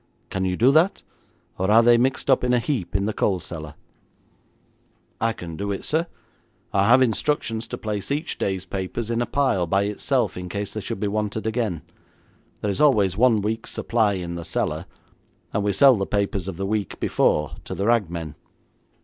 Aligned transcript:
Can 0.31 0.45
you 0.45 0.57
do 0.57 0.71
that, 0.71 1.03
or 1.59 1.69
are 1.69 1.83
they 1.83 1.95
mixed 1.95 2.31
up 2.31 2.43
in 2.43 2.55
a 2.55 2.59
heap 2.59 2.95
in 2.95 3.05
the 3.05 3.13
coal 3.13 3.39
cellar?' 3.39 3.75
'I 5.21 5.33
can 5.33 5.55
do 5.55 5.71
it, 5.71 5.85
sir. 5.85 6.07
I 6.73 6.87
have 6.89 7.03
instructions 7.03 7.67
to 7.67 7.77
place 7.77 8.09
each 8.11 8.39
day's 8.39 8.65
papers 8.65 9.11
in 9.11 9.21
a 9.21 9.27
pile 9.27 9.67
by 9.67 9.83
itself 9.83 10.37
in 10.37 10.49
case 10.49 10.73
they 10.73 10.81
should 10.81 10.99
be 10.99 11.07
wanted 11.07 11.45
again. 11.45 11.83
There 12.61 12.71
is 12.71 12.81
always 12.81 13.15
one 13.15 13.41
week's 13.43 13.69
supply 13.69 14.13
in 14.13 14.33
the 14.33 14.43
cellar, 14.43 14.87
and 15.53 15.63
we 15.63 15.71
sell 15.71 15.95
the 15.95 16.07
papers 16.07 16.47
of 16.47 16.57
the 16.57 16.65
week 16.65 16.99
before 16.99 17.57
to 17.65 17.75
the 17.75 17.85
rag 17.85 18.09
men.' 18.09 18.33